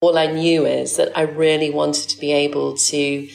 [0.00, 3.28] all I knew is that I really wanted to be able to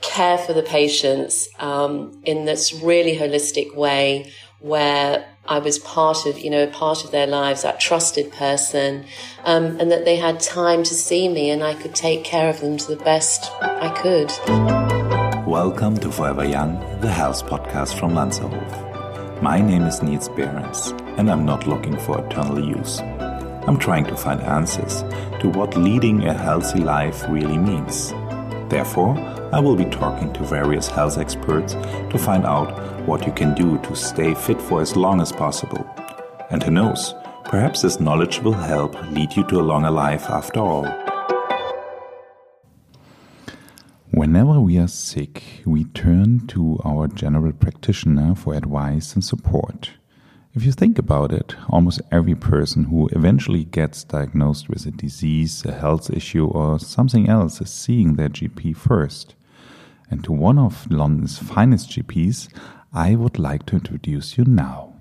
[0.00, 6.40] care for the patients um, in this really holistic way where I was part of,
[6.40, 9.04] you know, part of their lives, that trusted person,
[9.44, 12.60] um, and that they had time to see me and I could take care of
[12.60, 14.32] them to the best I could.
[15.46, 19.40] Welcome to Forever Young, the health podcast from Lanserhof.
[19.40, 23.00] My name is Niels Behrens, and I'm not looking for eternal use.
[23.68, 25.02] I'm trying to find answers
[25.40, 28.12] to what leading a healthy life really means.
[28.70, 29.14] Therefore,
[29.52, 33.76] I will be talking to various health experts to find out what you can do
[33.82, 35.86] to stay fit for as long as possible.
[36.48, 40.60] And who knows, perhaps this knowledge will help lead you to a longer life after
[40.60, 40.86] all.
[44.12, 49.90] Whenever we are sick, we turn to our general practitioner for advice and support.
[50.54, 55.64] If you think about it, almost every person who eventually gets diagnosed with a disease,
[55.66, 59.34] a health issue, or something else is seeing their GP first.
[60.10, 62.48] And to one of London's finest GPs,
[62.92, 64.94] I would like to introduce you now.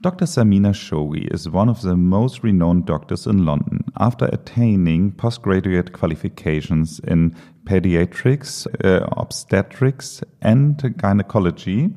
[0.00, 0.26] Dr.
[0.26, 7.00] Samina Showgi is one of the most renowned doctors in London after attaining postgraduate qualifications
[7.00, 11.90] in pediatrics, uh, obstetrics, and gynecology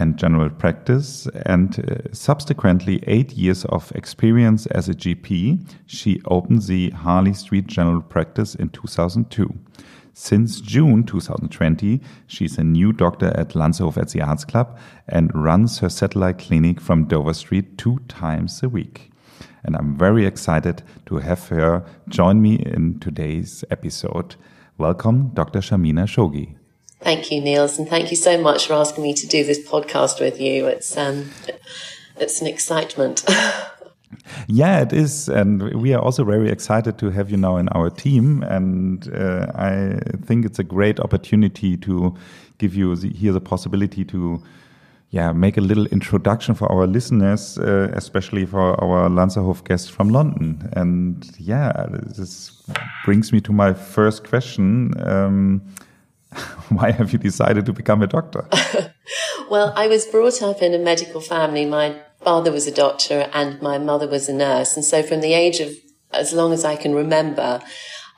[0.00, 5.62] and general practice, and uh, subsequently eight years of experience as a GP.
[5.86, 9.52] She opened the Harley Street General Practice in 2002.
[10.14, 15.80] Since June 2020, she's a new doctor at Lanserhof at the Arts Club and runs
[15.80, 19.10] her satellite clinic from Dover Street two times a week.
[19.64, 24.36] And I'm very excited to have her join me in today's episode.
[24.78, 25.58] Welcome, Dr.
[25.58, 26.56] Shamina Showgi.
[27.00, 30.20] Thank you, Niels, and thank you so much for asking me to do this podcast
[30.20, 30.66] with you.
[30.66, 31.30] It's um,
[32.16, 33.24] it's an excitement.
[34.46, 37.90] Yeah, it is, and we are also very excited to have you now in our
[37.90, 38.42] team.
[38.42, 42.14] And uh, I think it's a great opportunity to
[42.58, 44.42] give you the, here the possibility to,
[45.10, 50.08] yeah, make a little introduction for our listeners, uh, especially for our Lanserhof guests from
[50.08, 50.68] London.
[50.72, 51.86] And yeah,
[52.16, 52.62] this
[53.04, 54.92] brings me to my first question.
[55.06, 55.62] Um,
[56.68, 58.48] why have you decided to become a doctor?
[59.50, 61.66] well, I was brought up in a medical family.
[61.66, 64.76] My father was a doctor and my mother was a nurse.
[64.76, 65.72] And so from the age of
[66.12, 67.60] as long as I can remember,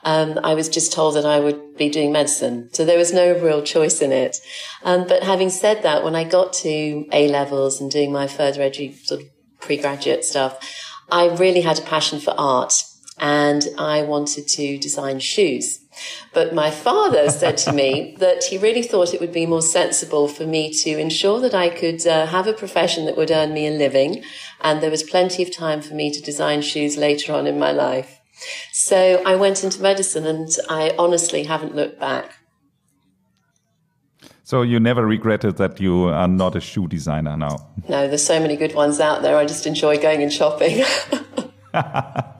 [0.03, 2.69] um, I was just told that I would be doing medicine.
[2.73, 4.37] So there was no real choice in it.
[4.83, 8.61] Um, but having said that, when I got to A levels and doing my further
[8.61, 9.27] edu sort of
[9.61, 10.59] pre-graduate stuff,
[11.09, 12.73] I really had a passion for art
[13.17, 15.79] and I wanted to design shoes.
[16.33, 20.27] But my father said to me that he really thought it would be more sensible
[20.27, 23.67] for me to ensure that I could uh, have a profession that would earn me
[23.67, 24.23] a living.
[24.61, 27.71] And there was plenty of time for me to design shoes later on in my
[27.71, 28.19] life.
[28.71, 32.37] So I went into medicine and I honestly haven't looked back.
[34.45, 37.69] So you never regretted that you are not a shoe designer now?
[37.87, 39.37] No, there's so many good ones out there.
[39.37, 40.83] I just enjoy going and shopping.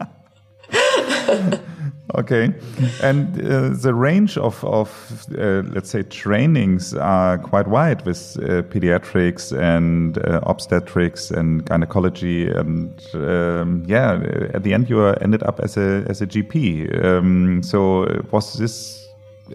[2.15, 2.53] Okay,
[3.01, 8.61] and uh, the range of, of uh, let's say trainings are quite wide with uh,
[8.61, 14.21] pediatrics and uh, obstetrics and gynecology, and um, yeah,
[14.53, 17.03] at the end you ended up as a as a GP.
[17.03, 19.07] Um, so was this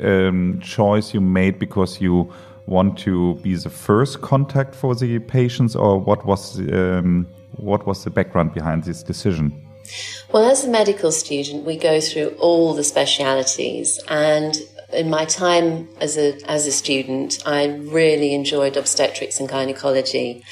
[0.03, 2.29] um, choice you made because you
[2.67, 8.03] want to be the first contact for the patients, or what was um, what was
[8.03, 9.68] the background behind this decision?
[10.33, 14.57] Well, as a medical student, we go through all the specialities and
[14.93, 20.43] in my time as a as a student, I really enjoyed obstetrics and gynecology.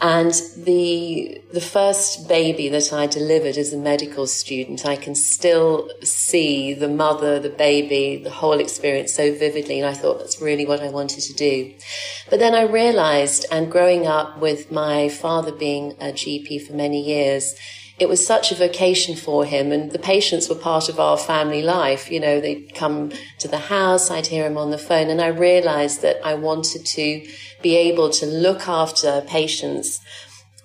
[0.00, 5.90] And the the first baby that I delivered as a medical student, I can still
[6.02, 9.80] see the mother, the baby, the whole experience so vividly.
[9.80, 11.72] And I thought that's really what I wanted to do.
[12.30, 17.00] But then I realized, and growing up with my father being a GP for many
[17.00, 17.54] years,
[17.98, 21.62] it was such a vocation for him and the patients were part of our family
[21.62, 22.10] life.
[22.10, 25.28] You know, they'd come to the house, I'd hear him on the phone and I
[25.28, 27.26] realized that I wanted to
[27.62, 30.00] be able to look after patients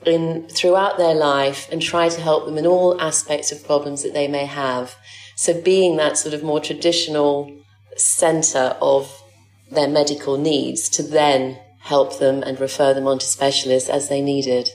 [0.05, 4.13] in throughout their life and try to help them in all aspects of problems that
[4.13, 4.95] they may have.
[5.35, 7.51] So being that sort of more traditional
[7.95, 9.23] center of
[9.69, 14.21] their medical needs to then help them and refer them on to specialists as they
[14.21, 14.69] needed.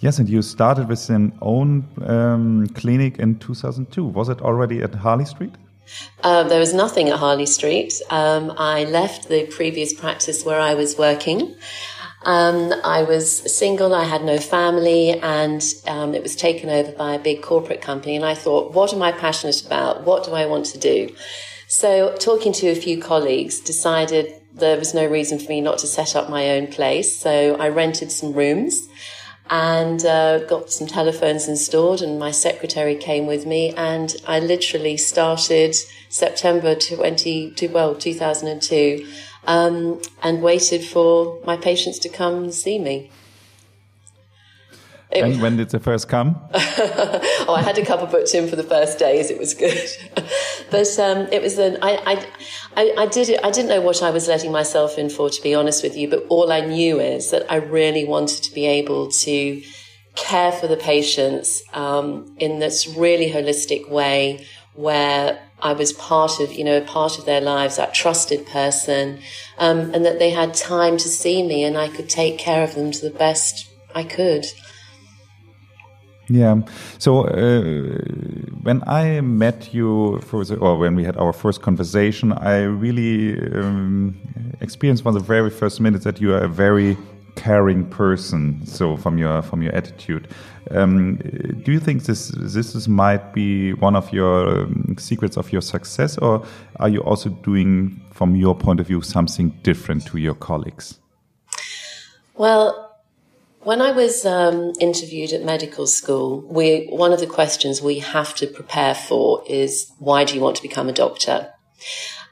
[0.00, 4.02] Yes, and you started with an own um, clinic in 2002.
[4.02, 5.54] Was it already at Harley Street?
[6.22, 7.92] Uh, there was nothing at Harley Street.
[8.08, 11.54] Um, I left the previous practice where I was working
[12.22, 17.14] Um, I was single, I had no family, and um, it was taken over by
[17.14, 18.14] a big corporate company.
[18.14, 20.04] And I thought, what am I passionate about?
[20.04, 21.14] What do I want to do?
[21.66, 25.86] So, talking to a few colleagues, decided there was no reason for me not to
[25.86, 27.18] set up my own place.
[27.18, 28.86] So, I rented some rooms
[29.50, 34.96] and uh, got some telephones installed, and my secretary came with me, and I literally
[34.96, 35.74] started
[36.08, 39.06] September 20, well, 2002
[39.46, 43.10] um, and waited for my patients to come and see me.
[45.12, 46.40] It, and when did the first come?
[46.54, 49.30] oh, I had a couple booked in for the first days.
[49.30, 49.88] It was good,
[50.70, 51.78] but um, it was an.
[51.82, 52.24] I,
[52.76, 53.44] I, I did it.
[53.44, 56.08] I didn't know what I was letting myself in for, to be honest with you.
[56.08, 59.62] But all I knew is that I really wanted to be able to
[60.14, 66.52] care for the patients um, in this really holistic way, where I was part of,
[66.52, 69.20] you know, part of their lives, that trusted person,
[69.58, 72.74] um, and that they had time to see me and I could take care of
[72.74, 74.46] them to the best I could.
[76.30, 76.62] Yeah.
[76.98, 77.62] So uh,
[78.62, 83.36] when I met you for the, or when we had our first conversation, I really
[83.58, 84.14] um,
[84.60, 86.96] experienced from the very first minute that you are a very
[87.34, 88.64] caring person.
[88.64, 90.28] So from your from your attitude,
[90.70, 91.16] um,
[91.64, 95.62] do you think this this is, might be one of your um, secrets of your
[95.62, 96.44] success, or
[96.76, 101.00] are you also doing, from your point of view, something different to your colleagues?
[102.36, 102.89] Well.
[103.62, 108.34] When I was um, interviewed at medical school, we, one of the questions we have
[108.36, 111.52] to prepare for is why do you want to become a doctor?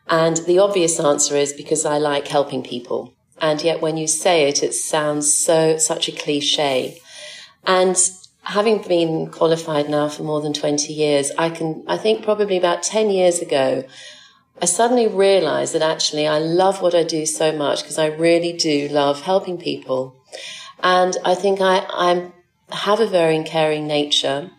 [0.08, 3.12] And the obvious answer is because I like helping people.
[3.42, 6.98] And yet when you say it, it sounds so, such a cliche.
[7.66, 7.94] And
[8.44, 12.82] having been qualified now for more than 20 years, I can, I think probably about
[12.82, 13.84] 10 years ago,
[14.62, 18.54] I suddenly realized that actually I love what I do so much because I really
[18.54, 20.16] do love helping people.
[20.82, 22.32] And I think I, I
[22.74, 24.50] have a very caring nature.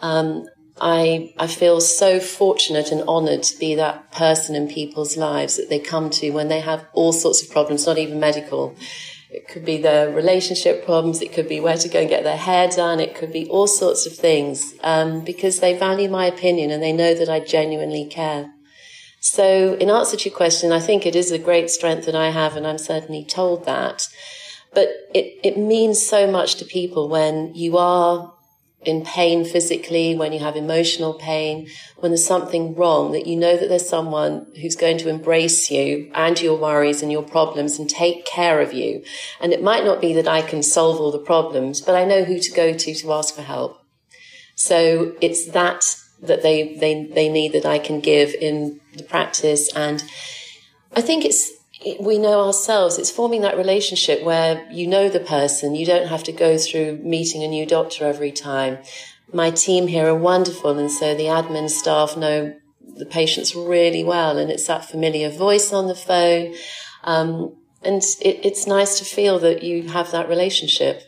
[0.00, 0.46] Um,
[0.80, 5.70] I, I feel so fortunate and honored to be that person in people's lives that
[5.70, 8.76] they come to when they have all sorts of problems, not even medical.
[9.30, 11.22] It could be their relationship problems.
[11.22, 13.00] It could be where to go and get their hair done.
[13.00, 16.92] It could be all sorts of things, um, because they value my opinion and they
[16.92, 18.52] know that I genuinely care.
[19.20, 22.30] So in answer to your question, I think it is a great strength that I
[22.30, 24.08] have and I'm certainly told that.
[24.76, 28.34] But it, it means so much to people when you are
[28.84, 33.56] in pain physically, when you have emotional pain, when there's something wrong, that you know
[33.56, 37.88] that there's someone who's going to embrace you and your worries and your problems and
[37.88, 39.02] take care of you.
[39.40, 42.24] And it might not be that I can solve all the problems, but I know
[42.24, 43.80] who to go to to ask for help.
[44.56, 45.86] So it's that
[46.20, 49.74] that they, they, they need that I can give in the practice.
[49.74, 50.04] And
[50.94, 51.55] I think it's,
[52.00, 52.98] we know ourselves.
[52.98, 55.74] It's forming that relationship where you know the person.
[55.74, 58.78] You don't have to go through meeting a new doctor every time.
[59.32, 60.78] My team here are wonderful.
[60.78, 64.38] And so the admin staff know the patients really well.
[64.38, 66.54] And it's that familiar voice on the phone.
[67.04, 71.02] Um, and it, it's nice to feel that you have that relationship.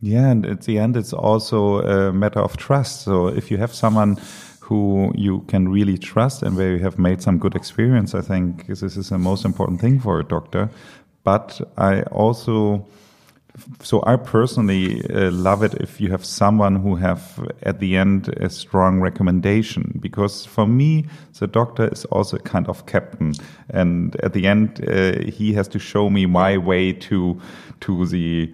[0.00, 0.30] Yeah.
[0.30, 3.02] And at the end, it's also a matter of trust.
[3.02, 4.16] So if you have someone
[4.66, 8.16] who you can really trust and where you have made some good experience.
[8.16, 10.68] I think this is the most important thing for a doctor.
[11.22, 12.84] But I also,
[13.80, 18.28] so I personally uh, love it if you have someone who have at the end
[18.40, 21.06] a strong recommendation because for me
[21.38, 23.34] the doctor is also a kind of captain
[23.70, 27.40] and at the end uh, he has to show me my way to
[27.80, 28.52] to the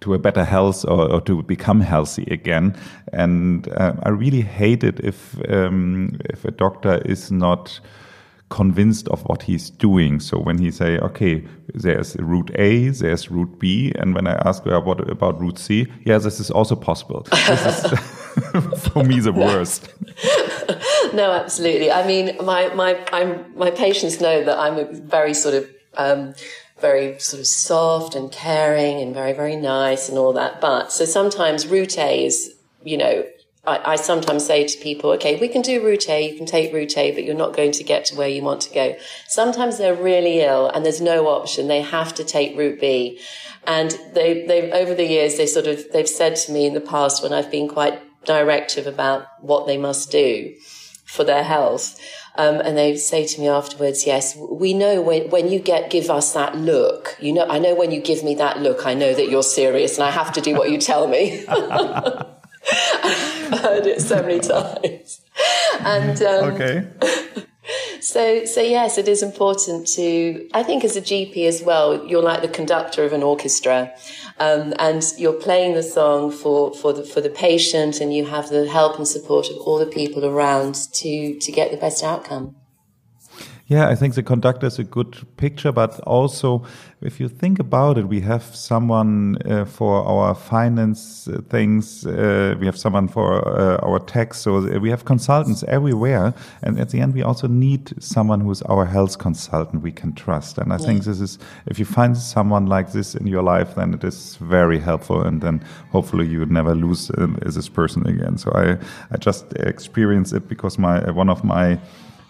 [0.00, 2.76] to a better health or, or to become healthy again.
[3.12, 7.80] And uh, I really hate it if um, if a doctor is not
[8.50, 10.20] convinced of what he's doing.
[10.20, 14.64] So when he say, okay, there's route A, there's route B, and when I ask
[14.64, 17.26] well, what about route C, yeah, this is also possible.
[17.30, 17.90] This is
[18.88, 19.92] for me the worst.
[21.14, 21.90] no, absolutely.
[21.90, 26.34] I mean, my my I'm, my patients know that I'm a very sort of um,
[26.80, 30.60] very sort of soft and caring and very, very nice and all that.
[30.60, 32.54] But so sometimes route A is,
[32.84, 33.24] you know,
[33.66, 36.72] I, I, sometimes say to people, okay, we can do route A, you can take
[36.72, 38.96] route A, but you're not going to get to where you want to go.
[39.26, 41.68] Sometimes they're really ill and there's no option.
[41.68, 43.20] They have to take route B.
[43.66, 46.80] And they, they, over the years, they sort of, they've said to me in the
[46.80, 50.54] past when I've been quite directive about what they must do
[51.04, 52.00] for their health.
[52.38, 56.08] Um, and they say to me afterwards, yes, we know when, when you get, give
[56.08, 59.12] us that look, you know, I know when you give me that look, I know
[59.12, 61.44] that you're serious and I have to do what you tell me.
[61.48, 65.20] I've heard it so many times.
[65.80, 66.88] And, um, okay.
[68.08, 70.48] So, so yes, it is important to.
[70.54, 73.92] I think as a GP as well, you're like the conductor of an orchestra,
[74.38, 78.48] um, and you're playing the song for for the for the patient, and you have
[78.48, 82.56] the help and support of all the people around to to get the best outcome.
[83.70, 86.64] Yeah, I think the conductor is a good picture, but also
[87.02, 92.56] if you think about it, we have someone uh, for our finance uh, things, uh,
[92.58, 96.32] we have someone for uh, our tax, so we have consultants everywhere.
[96.62, 100.14] And at the end, we also need someone who is our health consultant we can
[100.14, 100.56] trust.
[100.56, 100.86] And I yeah.
[100.86, 104.36] think this is, if you find someone like this in your life, then it is
[104.36, 105.20] very helpful.
[105.20, 108.38] And then hopefully you would never lose uh, this person again.
[108.38, 108.78] So I,
[109.10, 111.78] I just experienced it because my, one of my,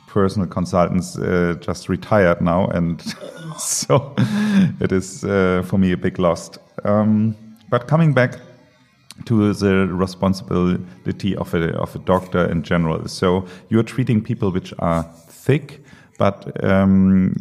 [0.09, 3.03] personal consultants uh, just retired now, and
[3.59, 4.15] so
[4.81, 6.50] it is uh, for me a big loss.
[6.85, 7.37] Um,
[7.71, 8.41] but coming back
[9.27, 14.73] to the responsibility of a of a doctor in general, so you're treating people which
[14.79, 15.81] are thick.
[16.19, 17.37] But um,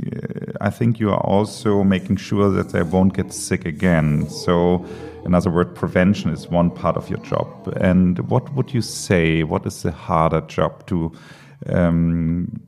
[0.62, 4.30] I think you are also making sure that they won't get sick again.
[4.30, 4.86] So,
[5.26, 7.48] in other words, prevention is one part of your job.
[7.82, 9.42] And what would you say?
[9.42, 11.12] What is the harder job to
[11.70, 12.62] um,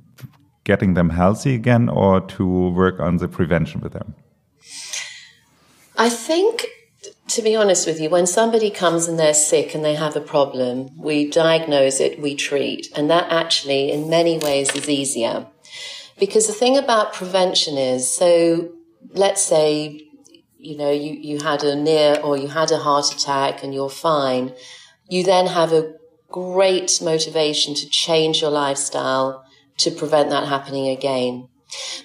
[0.64, 4.16] getting them healthy again or to work on the prevention with them?
[5.98, 6.66] I think,
[7.28, 10.22] to be honest with you, when somebody comes and they're sick and they have a
[10.22, 12.88] problem, we diagnose it, we treat.
[12.96, 15.48] And that actually, in many ways, is easier.
[16.20, 18.72] Because the thing about prevention is so
[19.14, 20.08] let's say,
[20.58, 23.90] you know, you, you had a near or you had a heart attack and you're
[23.90, 24.54] fine.
[25.08, 25.96] You then have a
[26.30, 29.44] great motivation to change your lifestyle
[29.78, 31.48] to prevent that happening again.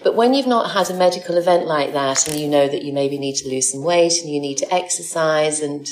[0.02, 2.92] But when you've not had a medical event like that and you know that you
[2.92, 5.88] maybe need to lose some weight and you need to exercise and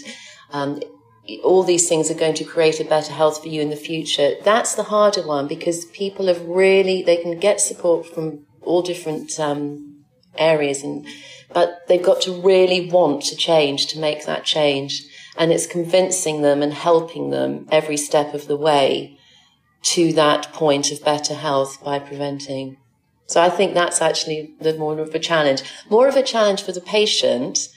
[0.50, 0.80] um,
[1.42, 4.34] all these things are going to create a better health for you in the future,
[4.44, 9.38] that's the harder one because people have really, they can get support from all different
[9.40, 10.04] um,
[10.36, 11.06] areas and
[11.52, 15.04] but they've got to really want to change to make that change
[15.36, 19.18] and it's convincing them and helping them every step of the way
[19.82, 22.76] to that point of better health by preventing.
[23.26, 25.62] So I think that's actually the more of a challenge.
[25.88, 27.68] More of a challenge for the patient,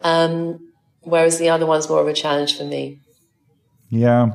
[0.00, 0.72] um,
[1.02, 3.00] whereas the other one's more of a challenge for me.
[3.88, 4.32] Yeah.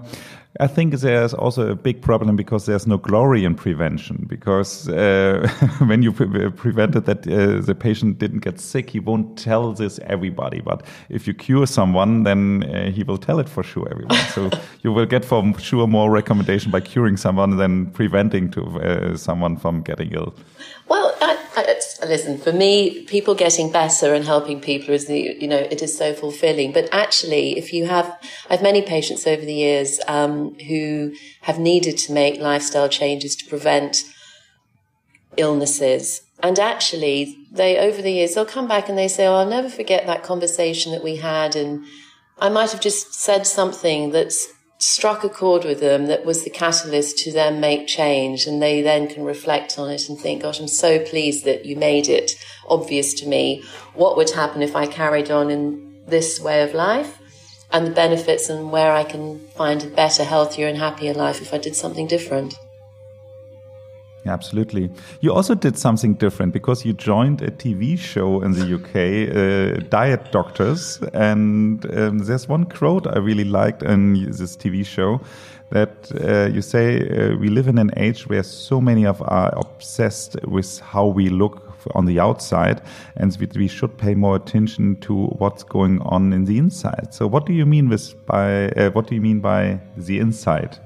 [0.59, 4.25] I think there's also a big problem because there's no glory in prevention.
[4.27, 5.47] Because uh,
[5.85, 9.99] when you pre prevented that uh, the patient didn't get sick, he won't tell this
[9.99, 10.59] everybody.
[10.59, 14.17] But if you cure someone, then uh, he will tell it for sure everyone.
[14.33, 14.49] so
[14.83, 19.55] you will get for sure more recommendation by curing someone than preventing to uh, someone
[19.55, 20.33] from getting ill.
[20.89, 21.40] Well, I,
[22.01, 22.37] listen.
[22.37, 26.13] For me, people getting better and helping people is the you know it is so
[26.13, 26.71] fulfilling.
[26.71, 29.99] But actually, if you have, I've many patients over the years.
[30.07, 34.03] Um, who have needed to make lifestyle changes to prevent
[35.37, 36.21] illnesses.
[36.43, 39.69] And actually, they, over the years, they'll come back and they say, Oh, I'll never
[39.69, 41.55] forget that conversation that we had.
[41.55, 41.85] And
[42.39, 44.47] I might have just said something that's
[44.81, 48.47] struck a chord with them that was the catalyst to them make change.
[48.47, 51.75] And they then can reflect on it and think, gosh, I'm so pleased that you
[51.75, 52.31] made it
[52.67, 57.19] obvious to me what would happen if I carried on in this way of life
[57.71, 61.53] and the benefits and where I can find a better, healthier, and happier life if
[61.53, 62.55] I did something different.
[64.25, 64.91] Absolutely.
[65.21, 69.87] You also did something different because you joined a TV show in the UK, uh,
[69.89, 71.01] Diet Doctors.
[71.13, 75.21] And um, there's one quote I really liked in this TV show
[75.71, 79.27] that uh, you say, uh, We live in an age where so many of us
[79.27, 82.81] are obsessed with how we look on the outside,
[83.17, 87.07] and we should pay more attention to what's going on in the inside.
[87.11, 90.77] So, what do you mean with by uh, what do you mean by the inside?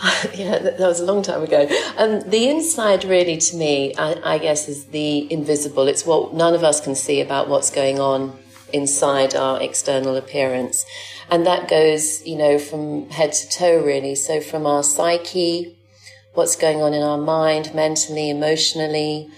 [0.34, 1.68] yeah, that, was a long time ago.
[1.98, 5.88] Um, the inside, really, to me, I, I guess, is the invisible.
[5.88, 8.38] It's what none of us can see about what's going on
[8.72, 10.86] inside our external appearance.
[11.30, 14.14] And that goes, you know, from head to toe, really.
[14.14, 15.76] So from our psyche,
[16.32, 19.28] what's going on in our mind, mentally, emotionally,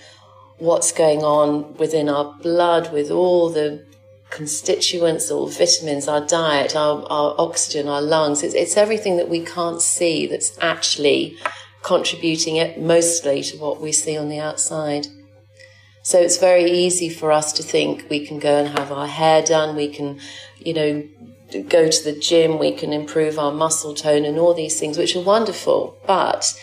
[0.58, 3.84] what's going on within our blood with all the
[4.32, 8.42] constituents, all vitamins, our diet, our, our oxygen, our lungs.
[8.42, 11.36] It's, it's everything that we can't see that's actually
[11.82, 15.06] contributing it mostly to what we see on the outside.
[16.02, 19.42] So it's very easy for us to think we can go and have our hair
[19.42, 20.18] done, we can,
[20.58, 21.08] you know,
[21.68, 25.14] go to the gym, we can improve our muscle tone and all these things, which
[25.14, 26.58] are wonderful, but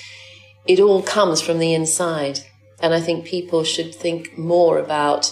[0.66, 2.40] it all comes from the inside.
[2.82, 5.32] And I think people should think more about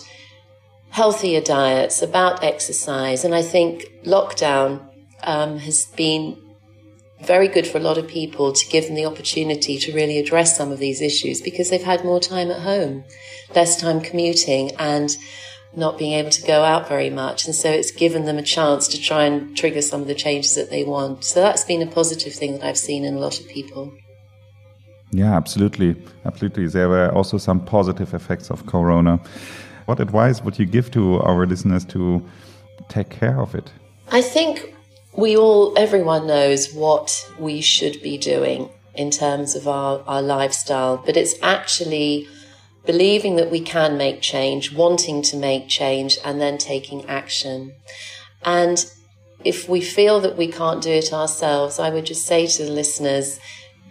[0.89, 3.23] healthier diets, about exercise.
[3.23, 4.81] And I think lockdown
[5.23, 6.37] um, has been
[7.21, 10.55] very good for a lot of people to give them the opportunity to really address
[10.55, 13.03] some of these issues because they've had more time at home,
[13.55, 15.17] less time commuting and
[15.75, 17.45] not being able to go out very much.
[17.45, 20.55] And so it's given them a chance to try and trigger some of the changes
[20.55, 21.23] that they want.
[21.23, 23.91] So that's been a positive thing that I've seen in a lot of people.
[25.11, 25.95] Yeah, absolutely.
[26.25, 26.67] Absolutely.
[26.67, 29.19] There were also some positive effects of Corona.
[29.87, 32.21] What advice would you give to our listeners to
[32.89, 33.71] take care of it?
[34.11, 34.75] I think
[35.15, 40.97] we all, everyone knows what we should be doing in terms of our, our lifestyle,
[40.97, 42.27] but it's actually
[42.85, 47.73] believing that we can make change, wanting to make change, and then taking action.
[48.43, 48.85] And
[49.45, 52.71] if we feel that we can't do it ourselves, I would just say to the
[52.71, 53.39] listeners,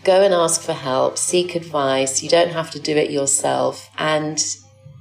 [0.04, 2.22] go and ask for help, seek advice.
[2.22, 4.38] You don't have to do it yourself, and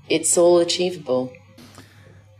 [0.10, 1.32] it's all achievable.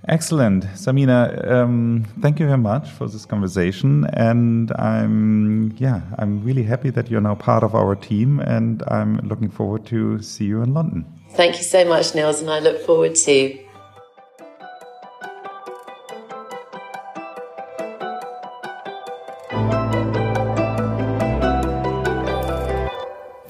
[0.08, 1.50] Excellent, Samina.
[1.50, 7.10] Um, thank you very much for this conversation, and I'm yeah, I'm really happy that
[7.10, 11.06] you're now part of our team, and I'm looking forward to see you in London.
[11.32, 13.65] Thank you so much, Niels, and I look forward to.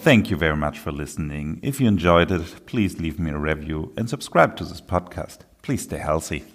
[0.05, 1.59] Thank you very much for listening.
[1.63, 5.39] If you enjoyed it, please leave me a review and subscribe to this podcast.
[5.63, 6.54] Please stay healthy.